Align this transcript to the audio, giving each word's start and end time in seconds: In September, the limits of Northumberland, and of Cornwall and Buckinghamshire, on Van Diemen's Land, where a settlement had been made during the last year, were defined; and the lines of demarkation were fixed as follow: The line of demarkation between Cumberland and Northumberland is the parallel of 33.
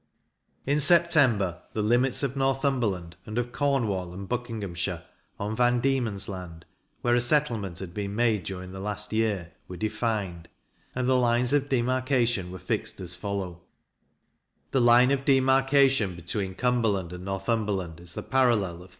In 0.65 0.79
September, 0.79 1.61
the 1.73 1.83
limits 1.83 2.23
of 2.23 2.35
Northumberland, 2.35 3.17
and 3.27 3.37
of 3.37 3.51
Cornwall 3.51 4.13
and 4.15 4.27
Buckinghamshire, 4.27 5.03
on 5.39 5.55
Van 5.55 5.79
Diemen's 5.79 6.27
Land, 6.27 6.65
where 7.03 7.13
a 7.13 7.21
settlement 7.21 7.77
had 7.77 7.93
been 7.93 8.15
made 8.15 8.41
during 8.43 8.71
the 8.71 8.79
last 8.79 9.13
year, 9.13 9.51
were 9.67 9.77
defined; 9.77 10.49
and 10.95 11.07
the 11.07 11.13
lines 11.15 11.53
of 11.53 11.69
demarkation 11.69 12.49
were 12.51 12.57
fixed 12.57 12.99
as 12.99 13.13
follow: 13.13 13.61
The 14.71 14.81
line 14.81 15.11
of 15.11 15.23
demarkation 15.23 16.15
between 16.15 16.55
Cumberland 16.55 17.13
and 17.13 17.23
Northumberland 17.23 17.99
is 17.99 18.15
the 18.15 18.23
parallel 18.23 18.71
of 18.81 18.89
33. 18.89 18.89